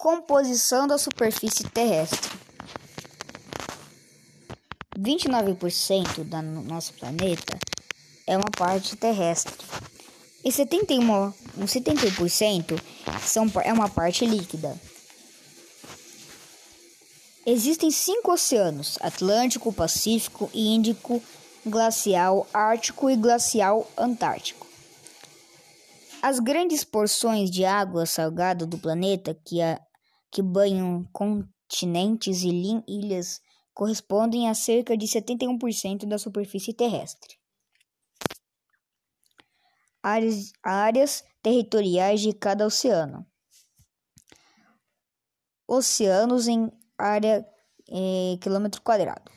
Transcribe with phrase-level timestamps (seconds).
[0.00, 2.30] Composição da superfície terrestre.
[4.98, 7.58] 29% do nosso planeta
[8.26, 9.52] é uma parte terrestre.
[10.42, 12.80] E 71, 71%
[13.20, 14.74] são, é uma parte líquida.
[17.44, 21.22] Existem cinco oceanos: Atlântico, Pacífico, Índico,
[21.66, 24.66] Glacial, Ártico e Glacial Antártico.
[26.22, 29.78] As grandes porções de água salgada do planeta que, a,
[30.30, 33.40] que banham continentes e ilhas
[33.74, 37.38] correspondem a cerca de 71% da superfície terrestre.
[40.02, 43.26] Áreas, áreas territoriais de cada oceano.
[45.66, 47.46] Oceanos em área
[47.88, 49.30] eh, quilômetro quadrado.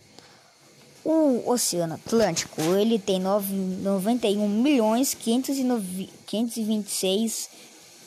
[1.06, 7.50] O Oceano Atlântico ele tem 9, 91 milhões 526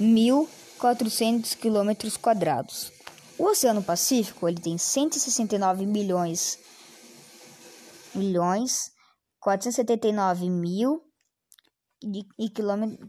[0.01, 2.93] mil 400 quilômetros quadrados.
[3.39, 6.59] O Oceano Pacífico ele tem 169 milhões
[8.15, 8.91] milhões
[9.41, 11.03] 479 mil
[12.39, 12.51] e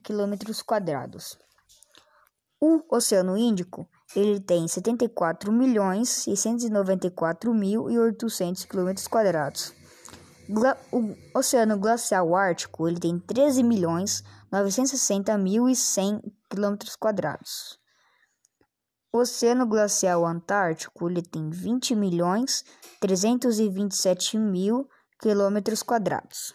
[0.03, 1.37] quilômetros quadrados.
[2.59, 9.73] O Oceano Índico ele tem 74 milhões 694 mil e 800 quilômetros quadrados.
[10.49, 17.77] O Oceano Glacial Ártico ele tem 13 milhões 960 mil e 100 quilômetros quadrados.
[19.11, 22.63] O Oceano Glacial Antártico ele tem 20 milhões
[23.01, 24.87] 327 mil
[25.19, 26.53] quilômetros quadrados.